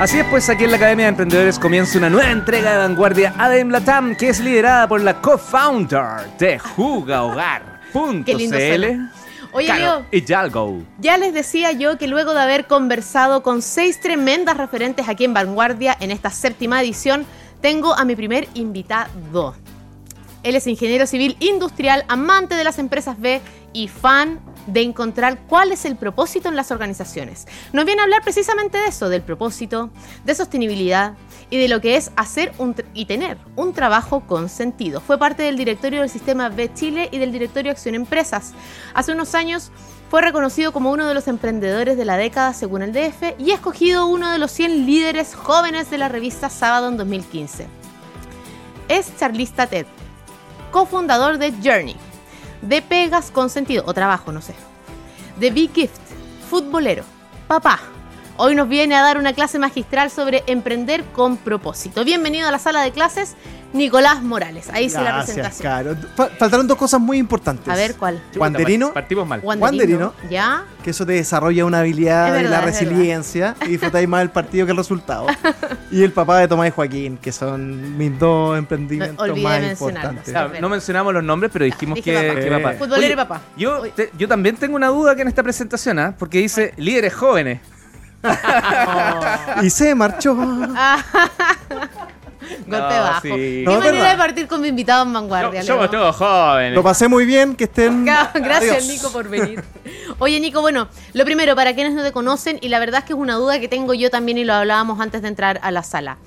[0.00, 3.32] Así es, pues aquí en la Academia de Emprendedores comienza una nueva entrega de vanguardia
[3.38, 7.94] ADEM Latam que es liderada por la co-founder de jugahogar.cl.
[9.52, 9.72] Oye,
[10.10, 10.82] y Yalgo.
[10.98, 15.32] ya les decía yo que luego de haber conversado con seis tremendas referentes aquí en
[15.32, 17.24] Vanguardia en esta séptima edición,
[17.60, 19.54] tengo a mi primer invitado.
[20.42, 23.40] Él es ingeniero civil industrial, amante de las empresas B
[23.72, 27.46] y fan de encontrar cuál es el propósito en las organizaciones.
[27.72, 29.90] Nos viene a hablar precisamente de eso, del propósito,
[30.24, 31.14] de sostenibilidad
[31.50, 32.52] y de lo que es hacer
[32.94, 35.00] y tener un trabajo con sentido.
[35.00, 38.52] Fue parte del directorio del sistema B Chile y del directorio Acción Empresas.
[38.94, 39.70] Hace unos años
[40.10, 44.06] fue reconocido como uno de los emprendedores de la década según el DF y escogido
[44.06, 47.66] uno de los 100 líderes jóvenes de la revista Sábado en 2015.
[48.88, 49.86] Es charlista TED,
[50.70, 51.96] cofundador de Journey,
[52.68, 54.54] de Pegas con Sentido, o Trabajo, no sé,
[55.38, 56.00] de Big Gift,
[56.48, 57.04] futbolero,
[57.46, 57.80] papá.
[58.36, 62.04] Hoy nos viene a dar una clase magistral sobre emprender con propósito.
[62.04, 63.36] Bienvenido a la sala de clases,
[63.74, 64.68] Nicolás Morales.
[64.72, 65.62] Ahí hice la Gracias, presentación.
[65.62, 65.96] Caro.
[66.14, 67.68] Fa- faltaron dos cosas muy importantes.
[67.68, 68.22] A ver cuál.
[68.36, 69.40] Wanderino, Partimos mal.
[69.42, 70.14] Wanderino.
[70.30, 70.64] ¿Ya?
[70.82, 74.66] que eso te desarrolla una habilidad de verdad, la resiliencia y disfrutáis más del partido
[74.66, 75.26] que el resultado.
[75.90, 80.34] y el papá de Tomás y Joaquín, que son mis dos emprendimientos No, más importantes.
[80.60, 82.40] No mencionamos los nombres, pero dijimos Dije que, papá.
[82.40, 82.72] que papá.
[82.78, 83.40] Futbolero y papá.
[83.56, 86.14] Yo, te- yo también tengo una duda que en esta presentación, ¿ah?
[86.18, 87.60] porque dice líderes jóvenes.
[89.62, 90.34] Y se marchó.
[92.66, 93.20] Golpe No, bajo.
[93.22, 93.28] sí.
[93.30, 94.10] Qué No, es manera verdad.
[94.12, 95.62] de partir con mi invitado en vanguardia.
[95.62, 96.00] somos Leo.
[96.00, 96.74] todos jóvenes.
[96.74, 98.04] Lo pasé muy bien, que estén.
[98.34, 98.86] Gracias, Adiós.
[98.86, 99.64] Nico, por venir.
[100.18, 103.12] Oye, Nico, bueno, lo primero, para quienes no te conocen, y la verdad es que
[103.12, 105.82] es una duda que tengo yo también y lo hablábamos antes de entrar a la
[105.82, 106.18] sala.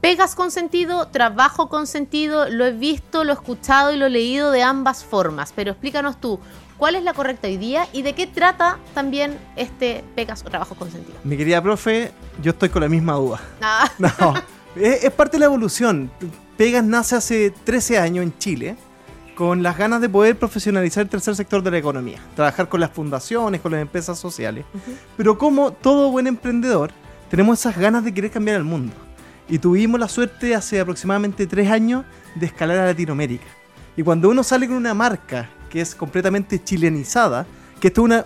[0.00, 4.10] Pegas con sentido, trabajo con sentido, lo he visto, lo he escuchado y lo he
[4.10, 6.40] leído de ambas formas, pero explícanos tú,
[6.76, 10.74] ¿cuál es la correcta hoy día y de qué trata también este Pegas o trabajo
[10.74, 11.16] con sentido?
[11.22, 12.10] Mi querida profe,
[12.42, 13.40] yo estoy con la misma duda.
[13.60, 14.10] Ah, No,
[14.76, 16.10] es, es parte de la evolución.
[16.56, 18.76] Pegas nace hace 13 años en Chile
[19.34, 22.90] con las ganas de poder profesionalizar el tercer sector de la economía, trabajar con las
[22.90, 24.64] fundaciones, con las empresas sociales.
[25.16, 26.90] Pero como todo buen emprendedor,
[27.30, 28.94] tenemos esas ganas de querer cambiar el mundo.
[29.48, 32.04] Y tuvimos la suerte hace aproximadamente tres años
[32.34, 33.46] de escalar a Latinoamérica.
[33.96, 37.46] Y cuando uno sale con una marca que es completamente chilenizada,
[37.80, 38.24] que esto es un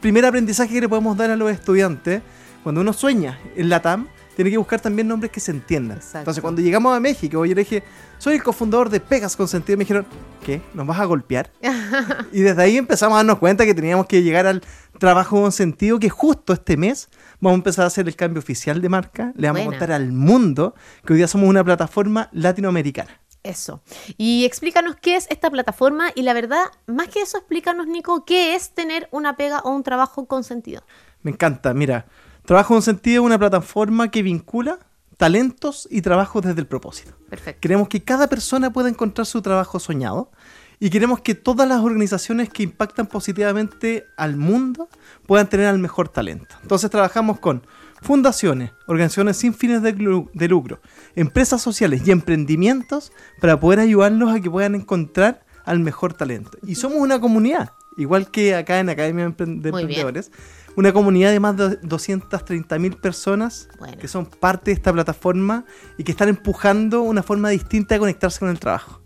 [0.00, 2.22] primer aprendizaje que le podemos dar a los estudiantes,
[2.62, 5.96] cuando uno sueña en la TAM, tiene que buscar también nombres que se entiendan.
[5.96, 6.18] Exacto.
[6.18, 7.82] Entonces, cuando llegamos a México, yo le dije,
[8.18, 10.06] soy el cofundador de Pegas con Sentido, me dijeron,
[10.44, 10.60] ¿qué?
[10.74, 11.50] ¿Nos vas a golpear?
[12.32, 14.62] y desde ahí empezamos a darnos cuenta que teníamos que llegar al
[14.98, 17.08] trabajo con sentido, que justo este mes
[17.40, 19.76] vamos a empezar a hacer el cambio oficial de marca, le vamos Buena.
[19.76, 20.74] a contar al mundo
[21.04, 23.20] que hoy día somos una plataforma latinoamericana.
[23.42, 23.80] Eso.
[24.18, 28.54] Y explícanos qué es esta plataforma y la verdad, más que eso, explícanos, Nico, qué
[28.54, 30.82] es tener una pega o un trabajo con sentido.
[31.22, 32.06] Me encanta, mira,
[32.46, 34.78] Trabajo con Sentido es una plataforma que vincula
[35.16, 37.12] talentos y trabajo desde el propósito.
[37.28, 37.60] Perfecto.
[37.60, 40.30] Queremos que cada persona pueda encontrar su trabajo soñado
[40.78, 44.88] y queremos que todas las organizaciones que impactan positivamente al mundo
[45.26, 46.54] puedan tener al mejor talento.
[46.62, 47.66] Entonces trabajamos con
[48.00, 49.92] fundaciones, organizaciones sin fines de,
[50.32, 50.80] de lucro,
[51.16, 56.58] empresas sociales y emprendimientos para poder ayudarlos a que puedan encontrar al mejor talento.
[56.62, 59.28] Y somos una comunidad, igual que acá en Academia de.
[59.68, 60.30] Emprendedores,
[60.76, 63.96] una comunidad de más de 230 mil personas Bueno.
[63.98, 65.64] que son parte de esta plataforma
[65.96, 69.00] y que están empujando una forma distinta de conectarse con el trabajo.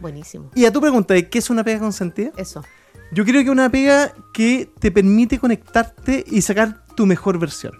[0.00, 0.50] Buenísimo.
[0.54, 2.64] Y a tu pregunta de qué es una pega consentida, Eso.
[3.12, 7.72] yo creo que es una pega que te permite conectarte y sacar tu mejor versión.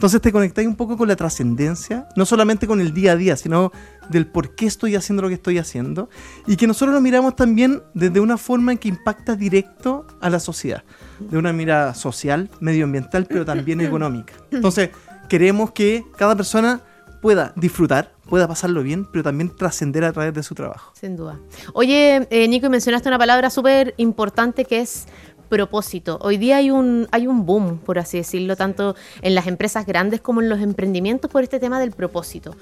[0.00, 3.36] Entonces te conectáis un poco con la trascendencia, no solamente con el día a día,
[3.36, 3.70] sino
[4.08, 6.08] del por qué estoy haciendo lo que estoy haciendo.
[6.46, 10.40] Y que nosotros lo miramos también desde una forma en que impacta directo a la
[10.40, 10.84] sociedad.
[11.18, 14.32] De una mirada social, medioambiental, pero también económica.
[14.50, 14.88] Entonces
[15.28, 16.80] queremos que cada persona
[17.20, 20.92] pueda disfrutar, pueda pasarlo bien, pero también trascender a través de su trabajo.
[20.98, 21.38] Sin duda.
[21.74, 25.06] Oye, eh, Nico, mencionaste una palabra súper importante que es
[25.50, 26.18] propósito.
[26.22, 30.22] Hoy día hay un, hay un boom, por así decirlo, tanto en las empresas grandes
[30.22, 32.56] como en los emprendimientos por este tema del propósito.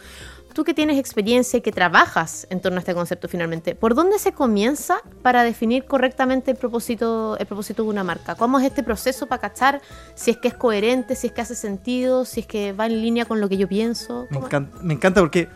[0.55, 4.19] Tú que tienes experiencia y que trabajas en torno a este concepto finalmente, ¿por dónde
[4.19, 8.35] se comienza para definir correctamente el propósito, el propósito de una marca?
[8.35, 9.81] ¿Cómo es este proceso para cachar
[10.17, 13.01] si es que es coherente, si es que hace sentido, si es que va en
[13.03, 14.27] línea con lo que yo pienso?
[14.31, 15.49] Me ¿Cómo- encanta, me encanta porque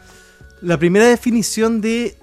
[0.61, 2.17] la primera definición de,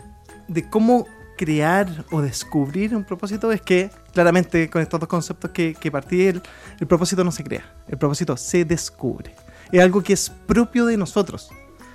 [0.48, 1.06] de cómo
[1.38, 6.28] crear o descubrir un propósito es que, claramente, con estos dos conceptos que, que partí,
[6.28, 6.42] el,
[6.80, 9.36] el propósito no se crea, el propósito se descubre.
[9.72, 11.50] Es algo que es propio de nosotros.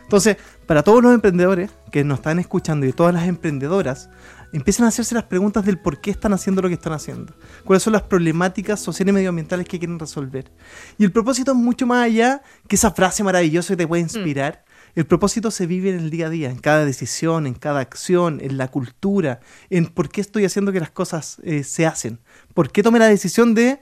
[0.05, 4.11] Entonces, para todos los emprendedores que nos están escuchando y todas las emprendedoras,
[4.53, 7.35] empiecen a hacerse las preguntas del por qué están haciendo lo que están haciendo,
[7.65, 10.53] cuáles son las problemáticas sociales y medioambientales que quieren resolver.
[10.97, 14.65] Y el propósito es mucho más allá que esa frase maravillosa que te puede inspirar.
[14.95, 18.41] El propósito se vive en el día a día, en cada decisión, en cada acción,
[18.41, 22.21] en la cultura, en por qué estoy haciendo que las cosas eh, se hacen.
[22.55, 23.81] ¿Por qué tomé la decisión de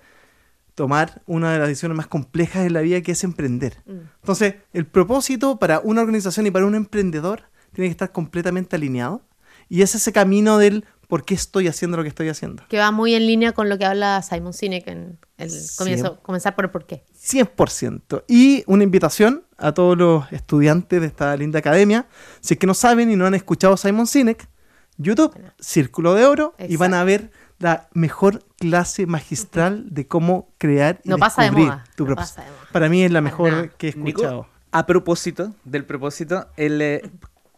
[0.74, 3.82] tomar una de las decisiones más complejas en la vida que es emprender?
[3.84, 3.98] Mm.
[4.20, 9.22] Entonces, el propósito para una organización y para un emprendedor tiene que estar completamente alineado.
[9.68, 12.62] Y es ese camino del por qué estoy haciendo lo que estoy haciendo.
[12.70, 16.54] Que va muy en línea con lo que habla Simon Sinek en el comienzo, comenzar
[16.56, 17.04] por el por qué.
[17.22, 18.24] 100%.
[18.28, 22.06] Y una invitación a todos los estudiantes de esta linda academia.
[22.40, 24.48] Si es que no saben y no han escuchado Simon Sinek,
[24.96, 25.52] YouTube, Bueno.
[25.60, 31.10] Círculo de Oro, y van a ver la mejor clase magistral de cómo crear y
[31.10, 32.36] No pasa de moda, tu no propósito.
[32.36, 32.68] pasa de moda.
[32.72, 34.46] Para mí es la mejor que he Nico, escuchado.
[34.70, 37.10] a propósito del propósito, el, eh,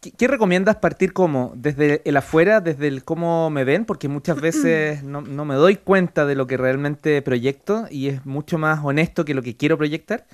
[0.05, 1.53] ¿qué, qué recomiendas partir como?
[1.57, 3.85] ¿Desde el afuera, desde el cómo me ven?
[3.85, 8.27] Porque muchas veces no, no me doy cuenta de lo que realmente proyecto y es
[8.27, 10.27] mucho más honesto que lo que quiero proyectar.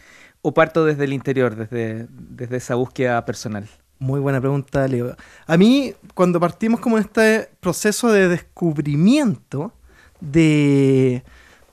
[0.43, 3.69] ¿O parto desde el interior, desde, desde esa búsqueda personal?
[3.99, 5.15] Muy buena pregunta, Leo.
[5.47, 9.75] A mí, cuando partimos como en este proceso de descubrimiento
[10.21, 11.23] de,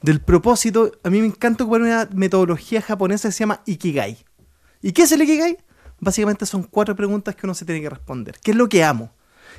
[0.02, 4.18] del propósito, a mí me encanta ocupar una metodología japonesa que se llama Ikigai.
[4.82, 5.58] ¿Y qué es el Ikigai?
[6.00, 8.36] Básicamente son cuatro preguntas que uno se tiene que responder.
[8.44, 9.12] ¿Qué es lo que amo?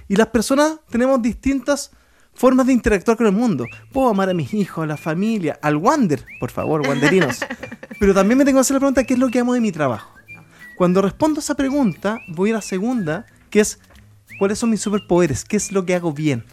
[0.06, 1.90] Y las personas tenemos distintas
[2.34, 3.66] formas de interactuar con el mundo.
[3.92, 7.40] Puedo amar a mis hijos, a la familia, al Wander, por favor, Wanderinos.
[8.00, 9.72] Pero también me tengo que hacer la pregunta, ¿qué es lo que amo de mi
[9.72, 10.14] trabajo?
[10.76, 13.80] Cuando respondo esa pregunta, voy a la segunda, que es
[14.38, 15.44] ¿cuáles son mis superpoderes?
[15.44, 16.44] ¿Qué es lo que hago bien?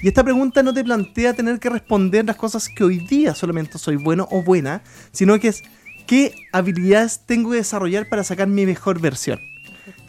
[0.00, 3.78] Y esta pregunta no te plantea tener que responder las cosas que hoy día solamente
[3.78, 5.62] soy bueno o buena, sino que es
[6.06, 9.40] ¿qué habilidades tengo que desarrollar para sacar mi mejor versión?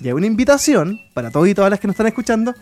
[0.02, 2.54] Y hay una invitación para todos y todas las que nos están escuchando,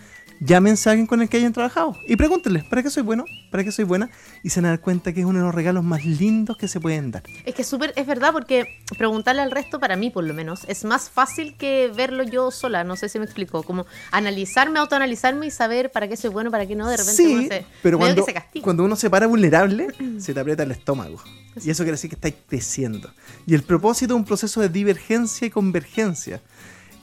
[0.42, 3.26] llámense a alguien con el que hayan trabajado y pregúntenle, ¿para qué soy bueno?
[3.52, 4.10] ¿Para qué soy buena?
[4.44, 6.68] Y se van a dar cuenta que es uno de los regalos más lindos que
[6.68, 7.24] se pueden dar.
[7.46, 10.84] Es que súper, es verdad, porque preguntarle al resto, para mí por lo menos, es
[10.84, 12.84] más fácil que verlo yo sola.
[12.84, 13.64] No sé si me explico.
[13.64, 16.90] Como analizarme, autoanalizarme y saber para qué soy bueno, para qué no.
[16.90, 19.88] De repente Sí, uno se, pero cuando, que se cuando uno se para vulnerable,
[20.20, 21.22] se te aprieta el estómago.
[21.64, 23.14] Y eso quiere decir que estáis creciendo.
[23.46, 26.42] Y el propósito es un proceso de divergencia y convergencia.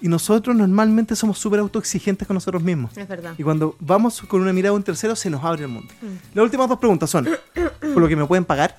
[0.01, 2.97] Y nosotros normalmente somos súper autoexigentes con nosotros mismos.
[2.97, 3.35] Es verdad.
[3.37, 5.93] Y cuando vamos con una mirada a un tercero, se nos abre el mundo.
[6.01, 6.35] Mm.
[6.37, 7.29] Las últimas dos preguntas son,
[7.81, 8.77] ¿por lo que me pueden pagar?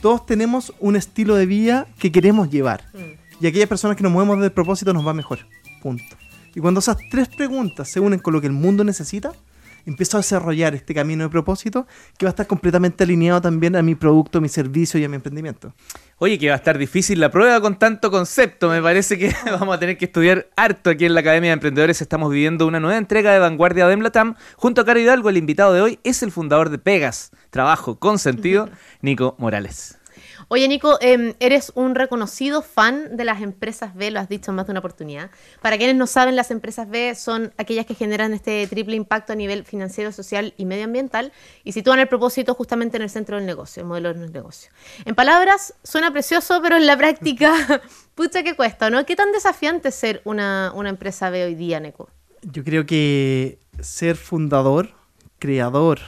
[0.00, 2.84] Todos tenemos un estilo de vida que queremos llevar.
[2.94, 3.44] Mm.
[3.44, 5.40] Y aquellas personas que nos movemos del propósito nos va mejor.
[5.82, 6.04] Punto.
[6.54, 9.32] Y cuando esas tres preguntas se unen con lo que el mundo necesita,
[9.86, 11.86] empiezo a desarrollar este camino de propósito
[12.18, 15.08] que va a estar completamente alineado también a mi producto, a mi servicio y a
[15.08, 15.74] mi emprendimiento.
[16.18, 18.68] Oye, que va a estar difícil la prueba con tanto concepto.
[18.68, 22.00] Me parece que vamos a tener que estudiar harto aquí en la Academia de Emprendedores.
[22.00, 24.36] Estamos viviendo una nueva entrega de Vanguardia de Emlatam.
[24.56, 28.18] Junto a Caro Hidalgo, el invitado de hoy es el fundador de Pegas, Trabajo con
[28.18, 28.68] Sentido,
[29.00, 30.01] Nico Morales.
[30.48, 34.56] Oye, Nico, eh, eres un reconocido fan de las empresas B, lo has dicho en
[34.56, 35.30] más de una oportunidad.
[35.60, 39.36] Para quienes no saben, las empresas B son aquellas que generan este triple impacto a
[39.36, 41.32] nivel financiero, social y medioambiental
[41.64, 44.70] y sitúan el propósito justamente en el centro del negocio, el modelo del negocio.
[45.04, 47.82] En palabras, suena precioso, pero en la práctica,
[48.14, 49.04] pucha que cuesta, ¿no?
[49.06, 52.08] ¿Qué tan desafiante es ser una, una empresa B hoy día, Nico?
[52.42, 54.90] Yo creo que ser fundador,
[55.38, 56.00] creador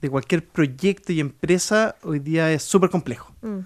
[0.00, 3.32] de cualquier proyecto y empresa hoy día es súper complejo.
[3.40, 3.60] Mm.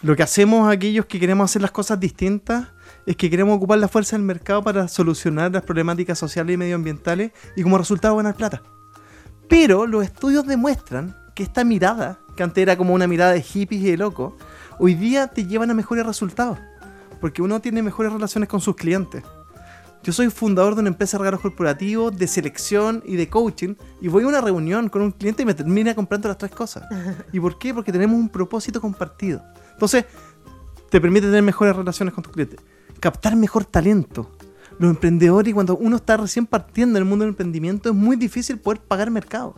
[0.00, 2.68] Lo que hacemos aquellos que queremos hacer las cosas distintas
[3.04, 7.32] es que queremos ocupar la fuerza del mercado para solucionar las problemáticas sociales y medioambientales
[7.56, 8.62] y como resultado ganar plata.
[9.48, 13.82] Pero los estudios demuestran que esta mirada, que antes era como una mirada de hippies
[13.82, 14.36] y de loco,
[14.78, 16.58] hoy día te llevan a mejores resultados.
[17.20, 19.24] Porque uno tiene mejores relaciones con sus clientes.
[20.02, 24.08] Yo soy fundador de una empresa de regalos corporativos, de selección y de coaching, y
[24.08, 26.84] voy a una reunión con un cliente y me termina comprando las tres cosas.
[27.32, 27.74] ¿Y por qué?
[27.74, 29.42] Porque tenemos un propósito compartido.
[29.72, 30.04] Entonces,
[30.90, 32.58] te permite tener mejores relaciones con tus clientes,
[33.00, 34.30] captar mejor talento.
[34.78, 38.58] Los emprendedores, cuando uno está recién partiendo en el mundo del emprendimiento, es muy difícil
[38.58, 39.54] poder pagar mercado.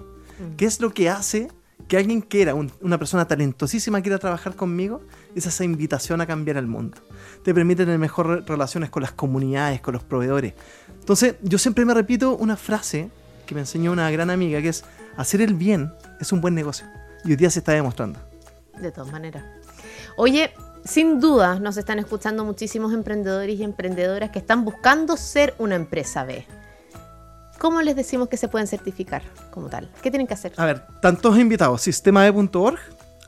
[0.57, 1.49] ¿Qué es lo que hace
[1.87, 5.03] que alguien quiera, un- una persona talentosísima quiera trabajar conmigo?
[5.35, 6.99] Es esa invitación a cambiar el mundo.
[7.43, 10.55] Te permite tener mejores relaciones con las comunidades, con los proveedores.
[10.99, 13.11] Entonces, yo siempre me repito una frase
[13.47, 14.85] que me enseñó una gran amiga, que es,
[15.17, 16.87] hacer el bien es un buen negocio.
[17.25, 18.19] Y hoy día se está demostrando.
[18.81, 19.45] De todas maneras.
[20.17, 20.53] Oye,
[20.85, 26.25] sin duda nos están escuchando muchísimos emprendedores y emprendedoras que están buscando ser una empresa
[26.25, 26.47] B.
[27.59, 29.91] ¿Cómo les decimos que se pueden certificar como tal?
[30.03, 30.53] ¿Qué tienen que hacer?
[30.57, 32.79] A ver, tantos invitados, sistemae.org,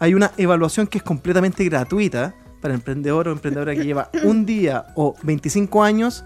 [0.02, 4.86] hay una evaluación que es completamente gratuita para emprendedor o emprendedora que lleva un día
[4.96, 6.24] o 25 años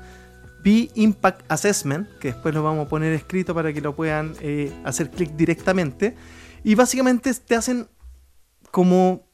[0.64, 5.10] B-Impact Assessment, que después lo vamos a poner escrito para que lo puedan eh, hacer
[5.10, 6.16] clic directamente.
[6.64, 7.86] Y básicamente te hacen
[8.70, 9.28] como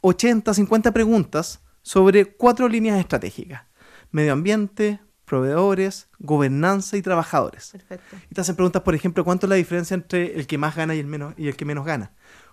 [0.00, 3.62] 80, 50 preguntas sobre cuatro líneas estratégicas.
[4.10, 7.70] Medio ambiente, proveedores, gobernanza y trabajadores.
[7.70, 8.16] Perfecto.
[8.28, 10.96] Y te hacen preguntas, por ejemplo, ¿cuánto es la diferencia entre el que más gana
[10.96, 12.10] y el, menos, y el que menos gana?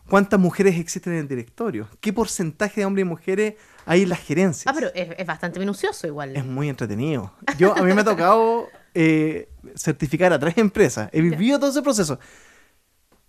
[0.10, 1.88] ¿Cuántas mujeres existen en el directorio?
[2.00, 3.54] ¿Qué porcentaje de hombres y mujeres
[3.86, 4.68] hay en las gerencias?
[4.68, 6.36] Ah, pero es, es bastante minucioso igual.
[6.36, 7.34] Es muy entretenido.
[7.58, 11.10] Yo, a mí me ha tocado eh, certificar a tres empresas.
[11.12, 12.20] He vivido todo ese proceso.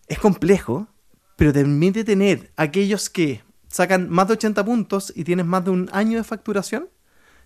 [0.06, 0.86] Es complejo,
[1.36, 5.70] pero te permite tener aquellos que sacan más de 80 puntos y tienes más de
[5.70, 6.88] un año de facturación,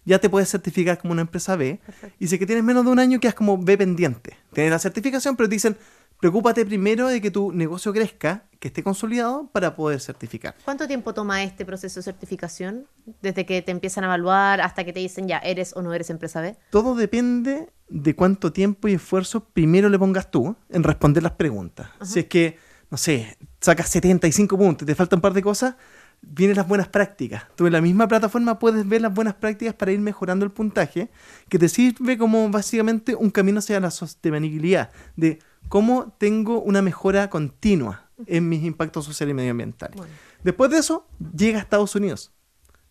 [0.04, 1.80] ya te puedes certificar como una empresa B.
[1.84, 2.16] Perfecto.
[2.18, 4.37] Y si que tienes menos de un año, quedas como B pendiente.
[4.52, 5.76] Tienes la certificación, pero te dicen,
[6.20, 10.54] preocúpate primero de que tu negocio crezca, que esté consolidado para poder certificar.
[10.64, 12.86] ¿Cuánto tiempo toma este proceso de certificación?
[13.22, 16.10] Desde que te empiezan a evaluar hasta que te dicen ya, eres o no eres
[16.10, 16.56] empresa B.
[16.70, 21.88] Todo depende de cuánto tiempo y esfuerzo primero le pongas tú en responder las preguntas.
[22.02, 22.58] Si es que,
[22.90, 25.74] no sé, sacas 75 puntos y te faltan un par de cosas,
[26.20, 27.44] vienen las buenas prácticas.
[27.56, 31.10] Tú en la misma plataforma puedes ver las buenas prácticas para ir mejorando el puntaje,
[31.48, 37.30] que te sirve como básicamente un camino hacia la sostenibilidad, de cómo tengo una mejora
[37.30, 39.96] continua en mis impactos sociales y medioambientales.
[39.96, 40.12] Bueno.
[40.42, 42.32] Después de eso, llega a Estados Unidos,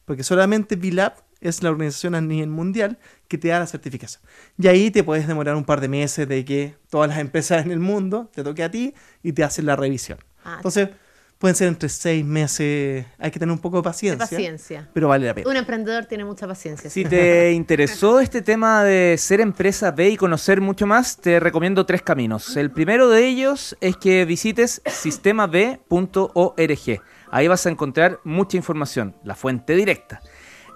[0.06, 4.22] porque solamente VLAB es la organización a nivel mundial que te da la certificación.
[4.58, 7.72] Y ahí te puedes demorar un par de meses de que todas las empresas en
[7.72, 10.20] el mundo te toque a ti y te hacen la revisión.
[10.44, 10.90] Ah, Entonces,
[11.40, 14.90] pueden ser entre seis meses, hay que tener un poco de de paciencia, paciencia.
[14.94, 15.50] pero vale la pena.
[15.50, 16.90] Un emprendedor tiene mucha paciencia.
[16.90, 21.86] Si te interesó este tema de ser empresa B y conocer mucho más, te recomiendo
[21.86, 22.58] tres caminos.
[22.58, 25.80] El primero de ellos es que visites sistemab.org.
[27.32, 30.22] Ahí vas a encontrar mucha información, la fuente directa.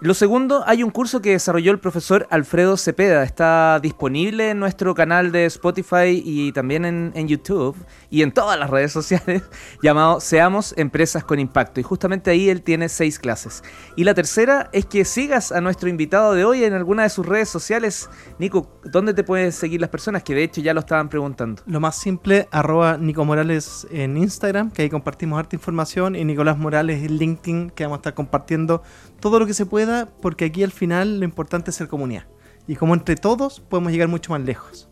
[0.03, 3.23] Lo segundo, hay un curso que desarrolló el profesor Alfredo Cepeda.
[3.23, 7.77] Está disponible en nuestro canal de Spotify y también en, YouTube
[8.09, 9.43] y en todas las redes sociales,
[9.81, 11.79] llamado Seamos Empresas con Impacto.
[11.79, 13.63] Y justamente ahí él tiene seis clases.
[13.95, 17.25] Y la tercera es que sigas a nuestro invitado de hoy en alguna de sus
[17.25, 18.09] redes sociales.
[18.39, 20.23] Nico, ¿dónde te pueden seguir las personas?
[20.23, 21.61] Que de hecho ya lo estaban preguntando.
[21.65, 26.57] Lo más simple, arroba Nico Morales en Instagram, que ahí compartimos harta información, y Nicolás
[26.57, 28.83] Morales en LinkedIn, que vamos a estar compartiendo
[29.23, 32.25] todo lo que se pueda, porque aquí al final lo importante es ser comunidad.
[32.67, 34.89] Y como entre todos podemos llegar mucho más lejos.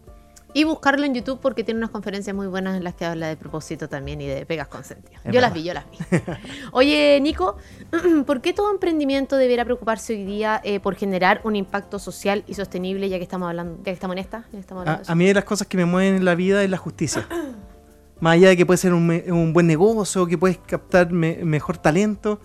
[0.54, 3.36] Y buscarlo en YouTube porque tiene unas conferencias muy buenas en las que habla de
[3.36, 5.22] propósito también y de pegas consentidas.
[5.26, 5.98] Es Yo las vi, yo las vi.
[6.72, 7.58] Oye, Nico,
[8.26, 12.54] ¿por qué todo emprendimiento debería preocuparse hoy día eh, por generar un impacto social y
[12.54, 14.46] sostenible, ya que estamos hablando, ya que estamos en esta?
[14.54, 16.70] Ya estamos hablando A, mí de las cosas que me mueven en la vida es
[16.70, 17.28] la justicia.
[18.22, 22.40] Más allá de que puede ser un, buen negocio, que puedes captar me- mejor talento,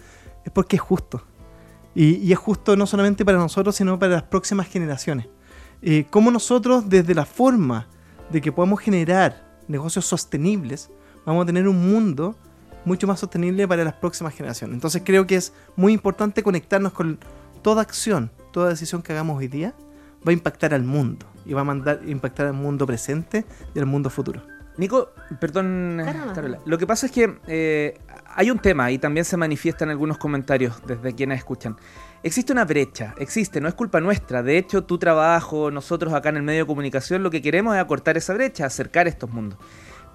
[0.45, 1.23] es porque es justo.
[1.97, 5.29] Y, es justo no solamente para nosotros, sino para las próximas generaciones.
[5.81, 7.89] Eh, cómo nosotros, desde la forma
[8.31, 10.91] de que podamos generar negocios sostenibles,
[11.25, 12.37] vamos a tener un mundo
[12.85, 14.75] mucho más sostenible para las próximas generaciones.
[14.75, 17.19] Entonces creo que es muy importante conectarnos con
[17.63, 19.75] toda acción, toda decisión que hagamos hoy día,
[20.27, 23.87] va a impactar al mundo y va a mandar impactar al mundo presente y al
[23.87, 24.43] mundo futuro.
[24.77, 26.03] Nico, perdón.
[26.35, 26.59] Carola.
[26.65, 27.99] Lo que pasa es que eh,
[28.35, 31.77] hay un tema y también se manifiesta en algunos comentarios desde quienes escuchan.
[32.23, 34.43] Existe una brecha, existe, no es culpa nuestra.
[34.43, 37.81] De hecho, tu trabajo, nosotros acá en el medio de comunicación, lo que queremos es
[37.81, 39.59] acortar esa brecha, acercar estos mundos.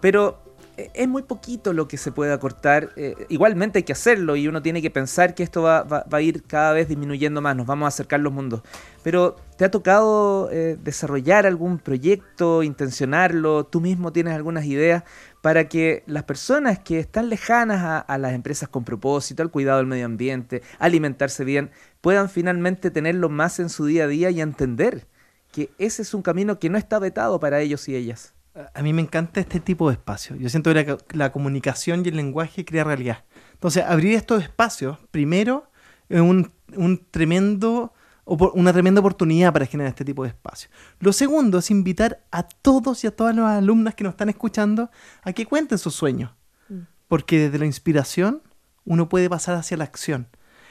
[0.01, 2.91] Pero es muy poquito lo que se puede acortar.
[2.95, 6.43] eh, igualmente hay que hacerlo y uno tiene que pensar que esto va a ir
[6.43, 8.61] cada vez disminuyendo más, nos vamos a acercar los mundos.
[9.03, 13.65] Pero ¿te ha tocado eh, desarrollar algún proyecto, intencionarlo?
[13.65, 15.03] ¿Tú mismo tienes algunas ideas
[15.41, 19.79] para que las personas que están lejanas a, a las empresas con propósito, al cuidado
[19.79, 24.41] del medio ambiente, alimentarse bien, puedan finalmente tenerlo más en su día a día y
[24.41, 25.07] entender
[25.51, 28.33] que ese es un camino que no está vetado para ellos y ellas?
[28.73, 30.37] A- mí me encanta este tipo de espacios.
[30.39, 33.23] Yo siento que la, la comunicación y el lenguaje crea realidad.
[33.53, 35.69] Entonces, abrir estos espacios, primero,
[36.09, 37.93] es un, un tremendo,
[38.25, 40.71] una tremenda oportunidad para generar este tipo de espacios.
[40.99, 44.89] Lo segundo es invitar a todos y a todas las alumnas que nos están escuchando
[45.23, 46.31] a que cuenten sus sueños.
[46.69, 46.79] Mm.
[47.07, 48.41] Porque desde la inspiración
[48.83, 50.27] uno puede pasar hacia la acción.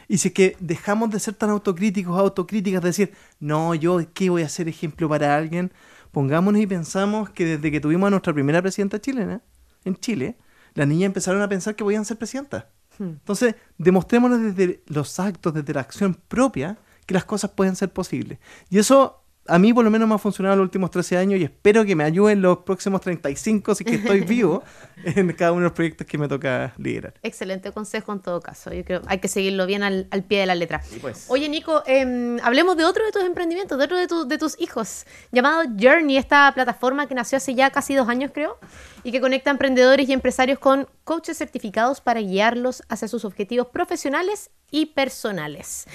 [0.08, 4.28] Y si es que dejamos de ser tan autocríticos, autocríticas, de decir, no, yo, ¿qué
[4.28, 5.72] voy a ser ejemplo para alguien?
[6.12, 9.42] Pongámonos y pensamos que desde que tuvimos a nuestra primera presidenta chilena,
[9.84, 10.36] en Chile,
[10.74, 12.64] las niñas empezaron a pensar que podían ser presidentas.
[12.98, 13.10] Hmm.
[13.10, 18.38] Entonces, demostrémonos desde los actos, desde la acción propia, que las cosas pueden ser posibles.
[18.68, 21.44] Y eso a mí por lo menos me ha funcionado los últimos 13 años y
[21.44, 24.62] espero que me ayude en los próximos 35 si que estoy vivo
[25.04, 27.14] en cada uno de los proyectos que me toca liderar.
[27.22, 28.72] Excelente consejo en todo caso.
[28.72, 30.82] Yo creo hay que seguirlo bien al, al pie de la letra.
[31.00, 31.24] pues.
[31.28, 34.60] Oye, Nico, em, hablemos de otro de tus emprendimientos, de otro de, tu- de tus
[34.60, 38.58] hijos, llamado Journey, esta plataforma que nació hace ya casi dos años, creo,
[39.02, 43.68] y que conecta a emprendedores y empresarios con coaches certificados para guiarlos hacia sus objetivos
[43.68, 45.86] profesionales y personales.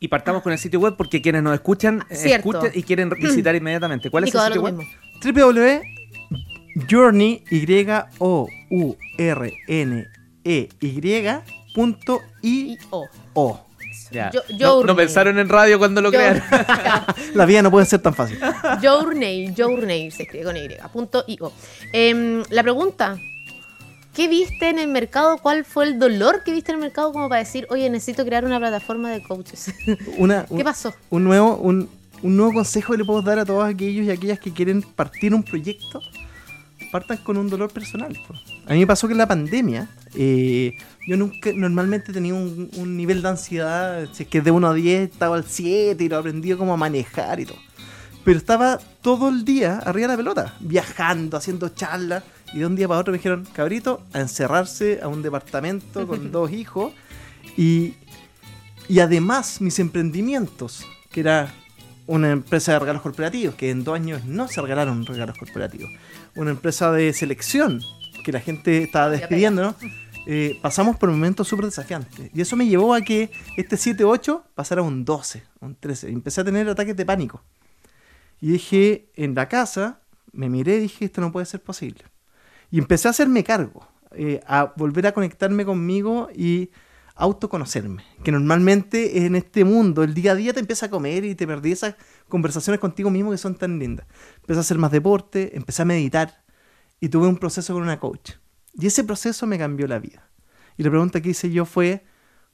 [0.00, 2.48] Y partamos con el sitio web porque quienes nos escuchan, eh, Cierto.
[2.50, 4.10] escuchan y quieren visitar inmediatamente.
[4.10, 4.74] ¿Cuál Nico, es el sitio web?
[4.74, 4.92] mismo.
[6.76, 7.86] www.journey, y
[8.18, 10.06] o u r n
[10.44, 11.22] e y
[11.74, 13.06] punto i O.
[13.34, 13.66] o.
[14.10, 14.30] Ya.
[14.58, 16.42] Yo- no, pensaron en radio cuando lo crearon.
[17.34, 18.38] La vida no puede ser tan fácil.
[18.82, 21.50] Journey, Journey se escribe con Y, punto io.
[21.94, 23.16] Em, la pregunta,
[24.14, 25.38] ¿qué viste en el mercado?
[25.38, 28.44] ¿Cuál fue el dolor que viste en el mercado como para decir, oye, necesito crear
[28.44, 29.72] una plataforma de coaches?
[30.18, 30.94] Una, ¿Qué un- pasó?
[31.08, 31.88] un nuevo, un,
[32.22, 35.34] un nuevo consejo que le puedo dar a todos aquellos y aquellas que quieren partir
[35.34, 36.00] un proyecto,
[36.90, 38.16] partan con un dolor personal.
[38.66, 40.76] A mí me pasó que en la pandemia, eh,
[41.06, 44.74] yo nunca, normalmente tenía un, un nivel de ansiedad, si es que de 1 a
[44.74, 47.58] 10 estaba al 7 y lo aprendí como a manejar y todo.
[48.24, 52.22] Pero estaba todo el día arriba de la pelota, viajando, haciendo charlas.
[52.54, 56.30] Y de un día para otro me dijeron, cabrito, a encerrarse a un departamento con
[56.32, 56.92] dos hijos.
[57.56, 57.94] Y,
[58.88, 61.52] y además mis emprendimientos, que era
[62.12, 65.90] una empresa de regalos corporativos, que en dos años no se regalaron regalos corporativos.
[66.34, 67.80] Una empresa de selección,
[68.22, 69.76] que la gente estaba despidiendo, ¿no?
[70.26, 72.30] Eh, pasamos por momentos súper desafiantes.
[72.34, 76.10] Y eso me llevó a que este 7-8 pasara a un 12, un 13.
[76.10, 77.42] Y empecé a tener ataques de pánico.
[78.42, 80.00] Y dije, en la casa,
[80.32, 82.04] me miré y dije, esto no puede ser posible.
[82.70, 86.68] Y empecé a hacerme cargo, eh, a volver a conectarme conmigo y
[87.14, 88.04] autoconocerme.
[88.22, 91.46] Que normalmente en este mundo, el día a día te empieza a comer y te
[91.46, 91.96] perdí esas
[92.28, 94.06] conversaciones contigo mismo que son tan lindas.
[94.40, 96.42] Empecé a hacer más deporte, empecé a meditar
[97.00, 98.32] y tuve un proceso con una coach.
[98.74, 100.30] Y ese proceso me cambió la vida.
[100.76, 102.04] Y la pregunta que hice yo fue,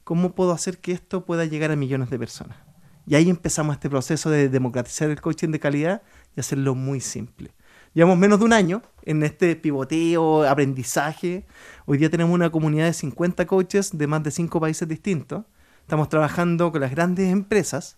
[0.03, 2.57] ¿cómo puedo hacer que esto pueda llegar a millones de personas?
[3.05, 6.03] Y ahí empezamos este proceso de democratizar el coaching de calidad
[6.35, 7.51] y hacerlo muy simple.
[7.93, 11.45] Llevamos menos de un año en este pivoteo, aprendizaje.
[11.87, 15.45] Hoy día tenemos una comunidad de 50 coaches de más de 5 países distintos.
[15.81, 17.97] Estamos trabajando con las grandes empresas.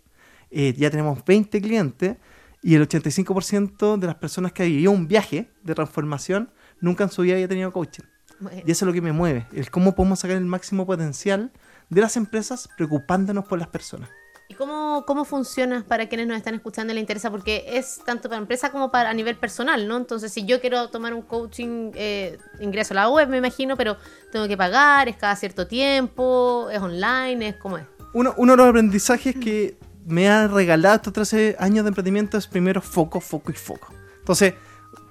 [0.50, 2.16] Eh, ya tenemos 20 clientes
[2.64, 7.10] y el 85% de las personas que han vivido un viaje de transformación nunca en
[7.10, 8.04] su vida había tenido coaching.
[8.40, 11.52] Bueno, Y eso es lo que me mueve, el cómo podemos sacar el máximo potencial
[11.90, 14.10] de las empresas preocupándonos por las personas.
[14.52, 17.32] ¿Y cómo, cómo funciona para quienes nos están escuchando y les interesa?
[17.32, 19.96] Porque es tanto para empresa como para a nivel personal, ¿no?
[19.96, 23.96] Entonces, si yo quiero tomar un coaching, eh, ingreso a la web, me imagino, pero
[24.30, 27.86] tengo que pagar, es cada cierto tiempo, es online, es como es.
[28.12, 32.46] Uno, uno de los aprendizajes que me ha regalado estos 13 años de emprendimiento es
[32.46, 33.94] primero foco, foco y foco.
[34.20, 34.56] Entonces,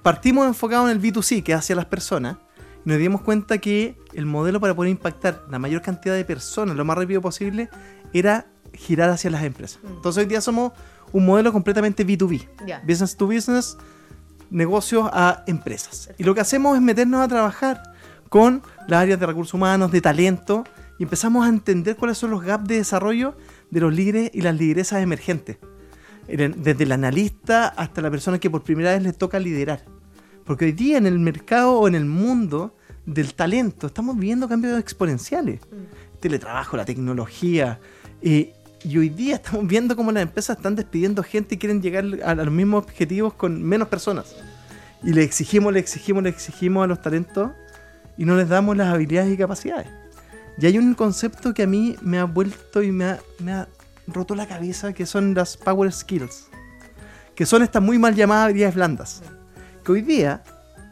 [0.03, 2.37] partimos enfocados en el B2C, que es hacia las personas,
[2.85, 6.75] y nos dimos cuenta que el modelo para poder impactar la mayor cantidad de personas
[6.75, 7.71] lo más rápido posible
[8.13, 9.79] era girar hacia las empresas.
[9.83, 9.87] Mm.
[9.87, 10.71] Entonces, hoy día somos
[11.11, 12.47] un modelo completamente B2B.
[12.65, 12.79] Ya.
[12.87, 13.77] business to business,
[14.49, 16.09] negocios a empresas.
[16.17, 17.83] Y lo que hacemos es meternos a trabajar
[18.29, 20.63] con las áreas de recursos humanos, de talento,
[20.97, 23.35] y empezamos a entender cuáles son los gaps de desarrollo
[23.71, 25.57] de los líderes y las lideresas emergentes.
[26.27, 29.83] Desde el analista hasta la persona que por primera vez le toca liderar.
[30.45, 34.79] Porque hoy día en el mercado o en el mundo del talento estamos viendo cambios
[34.79, 35.59] exponenciales.
[36.19, 37.79] Teletrabajo, la tecnología.
[38.21, 38.53] eh,
[38.83, 42.35] y hoy día estamos viendo cómo las empresas están despidiendo gente y quieren llegar a,
[42.35, 44.35] los mismos objetivos con menos personas.
[45.03, 47.51] Y le exigimos, le exigimos, le exigimos a los talentos
[48.17, 49.87] y no les damos las habilidades y capacidades.
[50.57, 53.67] Y hay un concepto que a mí me ha vuelto y me ha, me ha
[54.07, 56.47] roto la cabeza, que son las power skills.
[57.35, 59.23] Que son estas muy mal llamadas habilidades blandas.
[59.83, 60.43] Que hoy día,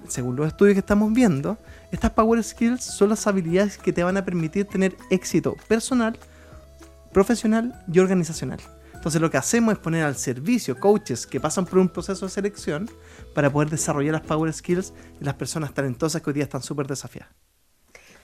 [0.08, 1.58] según los estudios que estamos viendo,
[1.92, 6.18] estas power skills son las habilidades que te van a permitir tener éxito personal,
[7.12, 8.60] profesional y organizacional.
[8.94, 12.32] Entonces lo que hacemos es poner al servicio coaches que pasan por un proceso de
[12.32, 12.90] selección
[13.34, 16.86] para poder desarrollar las power skills de las personas talentosas que hoy día están súper
[16.86, 17.34] desafiadas.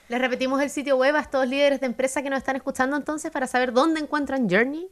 [0.08, 3.30] Les repetimos el sitio web a estos líderes de empresa que nos están escuchando entonces
[3.30, 4.88] para saber dónde encuentran Journey.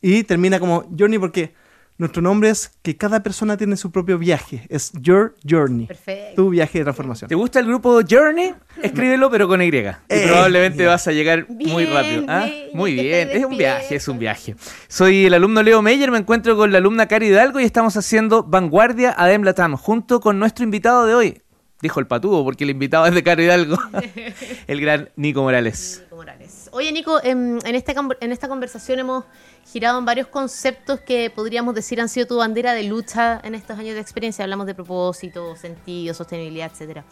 [0.00, 1.54] y termina como Journey porque
[1.98, 4.64] nuestro nombre es que cada persona tiene su propio viaje.
[4.68, 5.86] Es Your Journey.
[5.86, 6.34] Perfecto.
[6.36, 7.28] Tu viaje de transformación.
[7.28, 8.54] ¿Te gusta el grupo Journey?
[8.82, 9.66] Escríbelo, pero con Y.
[9.66, 9.96] Y Eh,
[10.28, 10.88] probablemente bien.
[10.88, 12.24] vas a llegar muy Bien, rápido.
[12.28, 12.44] ¿ah?
[12.44, 13.28] bien, Muy bien.
[13.32, 14.54] Es un viaje, es un viaje.
[14.86, 18.44] Soy el alumno Leo Meyer, me encuentro con la alumna Cari Hidalgo y estamos haciendo
[18.44, 21.42] Vanguardia Adem Latam junto con nuestro invitado de hoy.
[21.80, 23.76] Dijo el patudo, porque el invitado es de Caro Hidalgo,
[24.66, 26.00] el gran Nico Morales.
[26.04, 26.68] Nico Morales.
[26.72, 29.24] Oye, Nico, en, en, con- en esta conversación hemos
[29.70, 33.78] girado en varios conceptos que podríamos decir han sido tu bandera de lucha en estos
[33.78, 34.42] años de experiencia.
[34.42, 37.04] Hablamos de propósito, sentido, sostenibilidad, etcétera.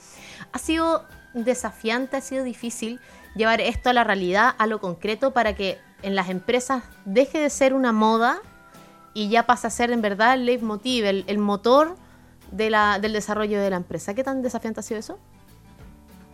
[0.53, 2.99] ¿Ha sido desafiante, ha sido difícil
[3.35, 7.51] llevar esto a la realidad, a lo concreto, para que en las empresas deje de
[7.51, 8.39] ser una moda
[9.15, 11.97] y ya pase a ser en verdad el leitmotiv, el, el motor
[12.57, 14.15] de la, del desarrollo de la empresa?
[14.15, 15.19] ¿Qué tan desafiante ha sido eso?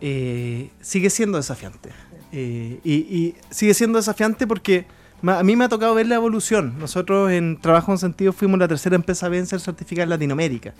[0.05, 1.89] eh, sigue siendo desafiante.
[2.33, 4.85] Eh, y, y sigue siendo desafiante porque
[5.25, 6.77] a mí me ha tocado ver la evolución.
[6.77, 10.73] Nosotros en Trabajo en Sentido fuimos la tercera empresa a ser certificada en Latinoamérica.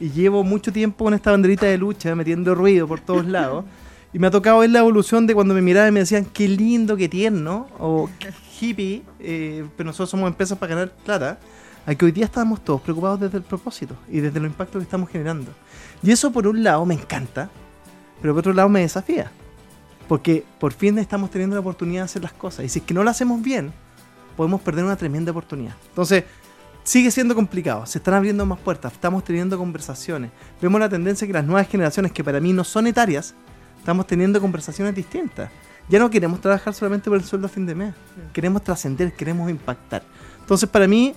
[0.00, 3.64] Y llevo mucho tiempo con esta banderita de lucha, metiendo ruido por todos lados.
[4.12, 6.48] Y me ha tocado ver la evolución de cuando me miraban y me decían, qué
[6.48, 8.10] lindo, qué tierno, o
[8.60, 11.38] hippie, eh, pero nosotros somos empresas para ganar plata,
[11.86, 14.84] a que hoy día estamos todos preocupados desde el propósito y desde los impactos que
[14.84, 15.52] estamos generando.
[16.02, 17.50] Y eso por un lado me encanta,
[18.20, 19.30] pero por otro lado me desafía.
[20.08, 22.64] Porque por fin estamos teniendo la oportunidad de hacer las cosas.
[22.64, 23.72] Y si es que no lo hacemos bien,
[24.36, 25.74] podemos perder una tremenda oportunidad.
[25.88, 26.24] Entonces,
[26.82, 27.86] sigue siendo complicado.
[27.86, 28.92] Se están abriendo más puertas.
[28.92, 30.30] Estamos teniendo conversaciones.
[30.60, 33.34] Vemos la tendencia que las nuevas generaciones, que para mí no son etarias,
[33.78, 35.50] estamos teniendo conversaciones distintas.
[35.88, 37.94] Ya no queremos trabajar solamente por el sueldo a fin de mes.
[38.32, 40.02] Queremos trascender, queremos impactar.
[40.40, 41.14] Entonces, para mí,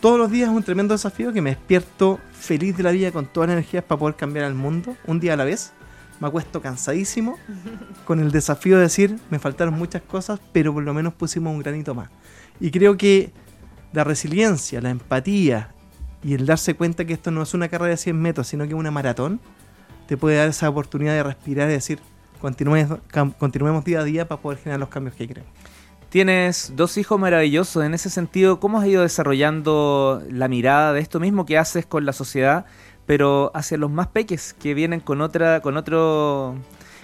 [0.00, 3.26] todos los días es un tremendo desafío que me despierto feliz de la vida con
[3.26, 5.72] todas las energías para poder cambiar el mundo, un día a la vez.
[6.20, 7.38] Me acuesto cansadísimo
[8.06, 11.60] con el desafío de decir, me faltaron muchas cosas, pero por lo menos pusimos un
[11.60, 12.08] granito más.
[12.60, 13.30] Y creo que
[13.92, 15.68] la resiliencia, la empatía
[16.22, 18.70] y el darse cuenta que esto no es una carrera de 100 metros, sino que
[18.70, 19.40] es una maratón,
[20.06, 21.98] te puede dar esa oportunidad de respirar y decir,
[22.40, 25.50] continuemos, día a día para poder generar los cambios que queremos.
[26.10, 27.84] Tienes dos hijos maravillosos.
[27.84, 32.04] En ese sentido, ¿cómo has ido desarrollando la mirada de esto mismo que haces con
[32.04, 32.66] la sociedad,
[33.06, 36.56] pero hacia los más peques que vienen con otra, con otro,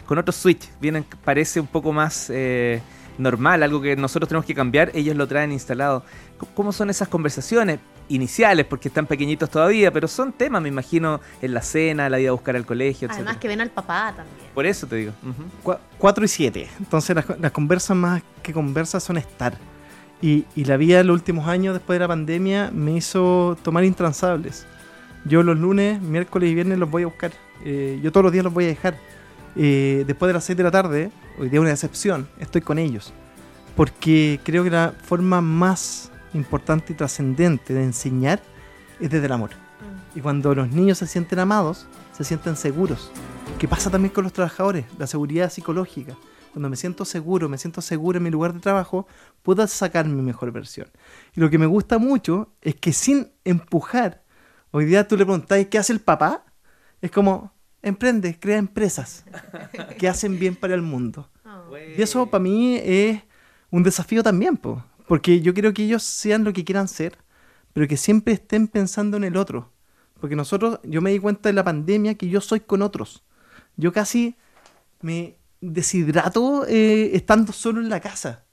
[0.06, 0.68] con otro switch?
[0.80, 2.82] Vienen, parece un poco más eh,
[3.16, 4.90] normal, algo que nosotros tenemos que cambiar.
[4.92, 6.02] Ellos lo traen instalado.
[6.56, 8.66] ¿Cómo son esas conversaciones iniciales?
[8.66, 12.32] Porque están pequeñitos todavía, pero son temas, me imagino, en la cena, la ida a
[12.32, 13.14] buscar al colegio, etc.
[13.14, 14.48] Además que ven al papá también.
[14.54, 15.12] Por eso te digo.
[15.22, 15.78] Ujú.
[15.98, 16.68] 4 y 7.
[16.78, 19.56] Entonces las, las conversas más que conversas son estar.
[20.22, 23.84] Y, y la vida en los últimos años, después de la pandemia, me hizo tomar
[23.84, 24.66] intransables.
[25.24, 27.32] Yo los lunes, miércoles y viernes los voy a buscar.
[27.64, 28.96] Eh, yo todos los días los voy a dejar.
[29.56, 33.12] Eh, después de las 6 de la tarde, hoy día una excepción, estoy con ellos.
[33.74, 38.40] Porque creo que la forma más importante y trascendente de enseñar
[39.00, 39.50] es desde el amor.
[40.14, 43.10] Y cuando los niños se sienten amados, se sienten seguros.
[43.58, 44.86] ¿Qué pasa también con los trabajadores?
[44.98, 46.16] La seguridad psicológica.
[46.52, 49.06] Cuando me siento seguro, me siento seguro en mi lugar de trabajo,
[49.42, 50.88] puedo sacar mi mejor versión.
[51.34, 54.22] Y lo que me gusta mucho es que sin empujar,
[54.70, 56.46] hoy día tú le preguntáis qué hace el papá,
[57.02, 59.24] es como, emprende, crea empresas
[59.98, 61.28] que hacen bien para el mundo.
[61.96, 63.20] Y eso para mí es
[63.70, 67.18] un desafío también, po, porque yo quiero que ellos sean lo que quieran ser,
[67.72, 69.72] pero que siempre estén pensando en el otro.
[70.20, 73.22] Porque nosotros, yo me di cuenta de la pandemia que yo soy con otros.
[73.76, 74.34] Yo casi
[75.02, 78.44] me deshidrato eh, estando solo en la casa.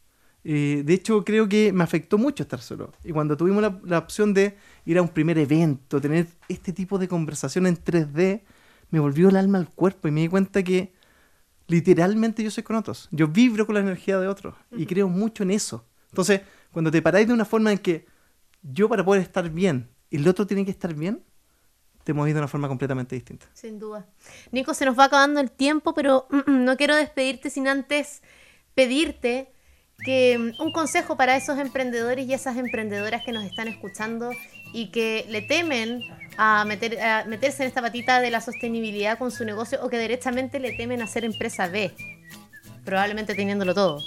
[0.43, 2.91] Eh, de hecho, creo que me afectó mucho estar solo.
[3.03, 6.99] Y cuando tuvimos la, la opción de ir a un primer evento, tener este tipo
[6.99, 8.41] de conversación en 3D,
[8.91, 10.93] me volvió el alma al cuerpo y me di cuenta que
[11.67, 13.07] literalmente yo soy con otros.
[13.11, 15.85] Yo vibro con la energía de otros y creo mucho en eso.
[16.13, 18.06] Entonces, cuando te paráis de una forma en que
[18.62, 21.23] yo para poder estar bien y el otro tiene que estar bien,
[22.04, 23.47] te movís de una forma completamente distinta.
[23.56, 24.06] Sin duda.
[24.52, 28.21] Nico, se nos va acabando el tiempo, pero mm, mm, no quiero despedirte sin antes
[28.76, 29.52] pedirte
[30.06, 34.30] que mm, un consejo para esos emprendedores y esas emprendedoras que nos están escuchando
[34.71, 35.99] y que le temen
[36.38, 39.97] a, meter, a meterse en esta patita de la sostenibilidad con su negocio o que
[39.97, 41.91] derechamente le temen a ser empresa B,
[42.86, 43.99] probablemente teniéndolo todo.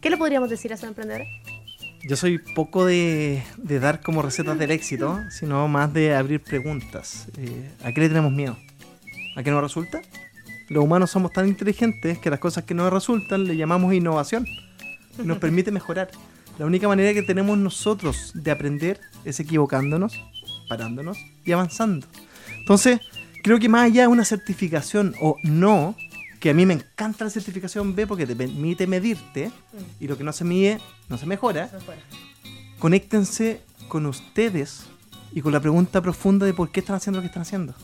[0.00, 1.28] ¿Qué le podríamos decir a esos emprendedores?
[2.08, 7.26] Yo soy poco de, de dar como recetas del éxito, sino más de abrir preguntas.
[7.36, 8.56] Eh, ¿A qué le tenemos miedo?
[9.36, 10.00] ¿A qué no resulta?
[10.68, 14.46] Los humanos somos tan inteligentes que las cosas que no resultan le llamamos innovación.
[15.18, 16.10] y Nos permite mejorar.
[16.58, 20.12] La única manera que tenemos nosotros de aprender es equivocándonos,
[20.68, 22.06] parándonos y avanzando.
[22.58, 23.00] Entonces,
[23.42, 25.96] creo que más allá de una certificación o no,
[26.40, 29.50] que a mí me encanta la certificación B porque te permite medirte
[29.98, 31.70] y lo que no se mide no se mejora,
[32.78, 34.84] conéctense con ustedes
[35.32, 37.74] y con la pregunta profunda de por qué están haciendo lo que están haciendo.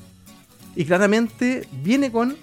[0.76, 2.36] Y claramente viene con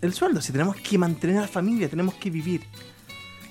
[0.00, 0.40] el sueldo.
[0.40, 2.62] Si tenemos que mantener a la familia, tenemos que vivir.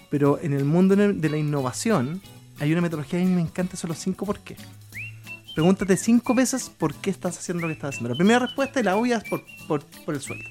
[0.09, 2.21] Pero en el mundo de la innovación
[2.59, 4.55] hay una metodología que a mí me encanta, son los cinco por qué.
[5.53, 8.09] Pregúntate cinco veces por qué estás haciendo lo que estás haciendo.
[8.09, 10.45] La primera respuesta y la obvia es por, por, por el sueldo.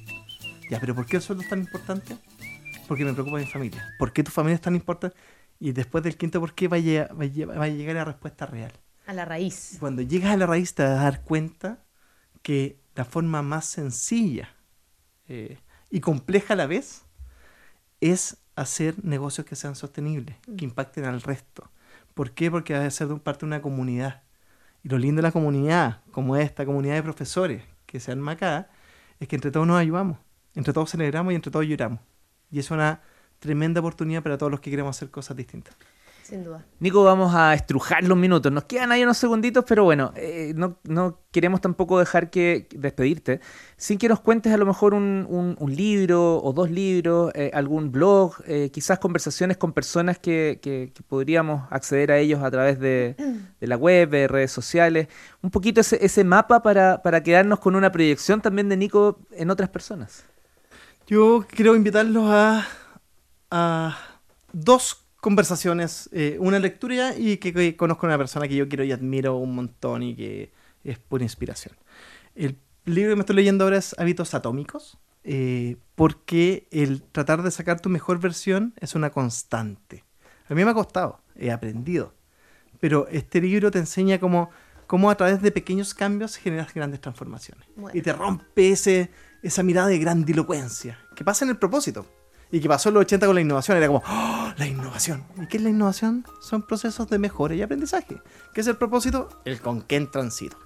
[0.69, 2.17] Ya, pero ¿por qué el sueldo es tan importante?
[2.89, 3.95] Porque me preocupa mi familia.
[3.99, 5.17] ¿Por qué tu familia es tan importante?
[5.59, 8.73] Y después del quinto por qué va a, lleg- va a llegar la respuesta real.
[9.07, 9.77] A la raíz.
[9.79, 11.85] Cuando llegas a la raíz te vas a dar cuenta
[12.43, 14.55] que la forma más sencilla
[15.29, 15.59] eh,
[15.91, 17.05] y compleja a la vez
[18.01, 21.71] es hacer negocios que sean sostenibles, que impacten al resto.
[22.15, 22.51] ¿Por qué?
[22.51, 24.23] Porque va a ser de parte de una comunidad.
[24.83, 28.71] Y lo lindo de la comunidad, como esta comunidad de profesores que se arma acá,
[29.21, 30.19] es que entre todos nos ayudamos,
[30.57, 32.01] entre todos celebramos y entre todos lloramos.
[32.51, 33.01] Y es una
[33.39, 35.77] tremenda oportunidad para todos los que queremos hacer cosas distintas.
[36.23, 36.65] Sin duda.
[36.81, 38.51] Nico, vamos a estrujar los minutos.
[38.51, 43.41] Nos quedan ahí unos segunditos, pero bueno, eh, no, no queremos tampoco dejar que despedirte
[43.77, 47.53] sin que nos cuentes a lo mejor un, un- un libro o dos libros, eh,
[47.55, 52.51] algún blog, eh, quizás conversaciones con personas que, que- que podríamos acceder a ellos a
[52.51, 53.15] través de,
[53.61, 55.07] de la web, de redes sociales.
[55.43, 59.49] Un poquito ese, ese mapa para, para quedarnos con una proyección también de Nico en
[59.51, 60.25] otras personas.
[61.07, 62.67] Yo quiero invitarlos a,
[63.51, 63.99] a
[64.53, 68.85] dos conversaciones, eh, una lectura y que, que conozco a una persona que yo quiero
[68.85, 71.77] y admiro un montón y que es pura inspiración.
[72.35, 77.51] El libro que me estoy leyendo ahora es Hábitos Atómicos, eh, porque el tratar de
[77.51, 80.05] sacar tu mejor versión es una constante.
[80.49, 82.15] A mí me ha costado, he aprendido,
[82.79, 84.51] pero este libro te enseña cómo,
[84.87, 87.67] cómo a través de pequeños cambios generas grandes transformaciones.
[87.75, 87.99] Bueno.
[87.99, 89.11] Y te rompe ese,
[89.47, 92.07] esa mirada de grandilocuencia que pasa en el propósito.
[92.51, 93.77] Y que pasó en los 80 con la innovación.
[93.77, 95.25] Era como, ¡Oh, la innovación.
[95.43, 96.25] ¿Y qué es la innovación?
[96.41, 98.23] Son procesos de mejora y aprendizaje.
[98.55, 99.29] ¿Qué es el propósito?
[99.45, 100.57] El con qué transito.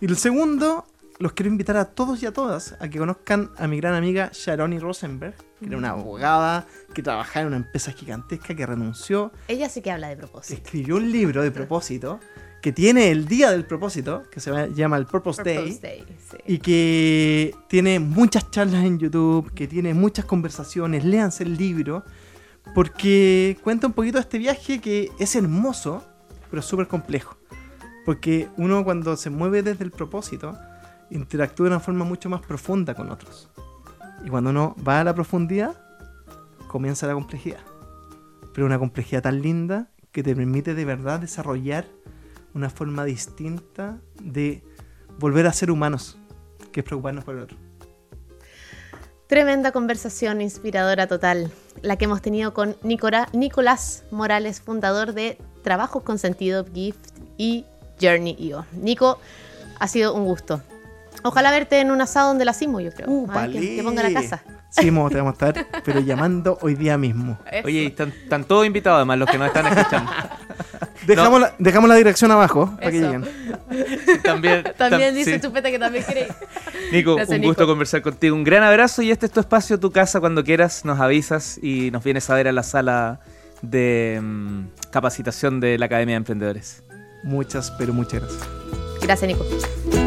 [0.00, 0.86] Y el segundo,
[1.18, 4.30] los quiero invitar a todos y a todas a que conozcan a mi gran amiga
[4.32, 9.68] Sharoni Rosenberg, que era una abogada que trabajaba en una empresa gigantesca que renunció Ella
[9.68, 10.62] sí que habla de propósito.
[10.62, 12.20] escribió un libro de propósito
[12.62, 16.36] que tiene el día del propósito, que se llama el Purpose, Day, Day, sí.
[16.46, 22.04] y que tiene muchas charlas en YouTube, que tiene muchas conversaciones, léanse el libro,
[22.74, 26.04] porque cuenta un poquito de este viaje que es hermoso,
[26.50, 27.36] pero súper complejo.
[28.04, 30.58] Porque uno cuando se mueve desde el propósito,
[31.10, 33.50] interactúa de una forma mucho más profunda con otros.
[34.24, 35.76] Y cuando uno va a la profundidad,
[36.66, 37.60] comienza la complejidad.
[38.52, 41.86] Pero una complejidad tan linda que te permite de verdad desarrollar
[42.54, 44.62] una forma distinta de
[45.18, 46.16] volver a ser humanos,
[46.72, 47.56] que es preocuparnos por el otro.
[49.26, 51.50] Tremenda conversación inspiradora total,
[51.82, 57.66] la que hemos tenido con Nicora- Nicolás Morales, fundador de Trabajos con Sentido, Gift y
[58.00, 58.64] Journey.io.
[58.72, 59.18] Nico,
[59.78, 60.62] ha sido un gusto.
[61.24, 63.08] Ojalá verte en un asado donde la hacemos, yo creo.
[63.10, 64.42] Uh, Ah, que, que ponga la casa.
[64.70, 67.38] Sí, mo, te vamos a estar, pero llamando hoy día mismo.
[67.64, 70.10] Oye, y están, están todos invitados además los que nos están escuchando.
[71.16, 73.24] Dejamos, la, dejamos la dirección abajo para que lleguen.
[74.22, 75.40] También, También tam- dice sí.
[75.40, 76.20] Chupeta que también quiere.
[76.22, 76.28] ir.
[76.92, 77.50] Nico, Gracias, un Nico.
[77.50, 78.34] gusto conversar contigo.
[78.36, 80.20] Un gran abrazo y este es tu espacio, tu casa.
[80.20, 83.20] Cuando quieras nos avisas y nos vienes a ver a la sala
[83.62, 86.82] de mm, capacitación de la Academia de Emprendedores.
[87.24, 88.48] Muchas, pero muchas gracias.
[89.02, 89.97] Gracias, Nico.